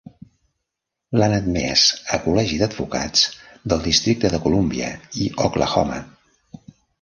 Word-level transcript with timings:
L'han 1.19 1.33
admès 1.35 1.83
a 2.17 2.19
col·legi 2.23 2.57
d'advocats 2.61 3.27
del 3.75 3.85
Districte 3.89 4.33
de 4.37 4.41
Colúmbia 4.47 4.89
i 5.27 5.29
Oklahoma. 5.47 6.01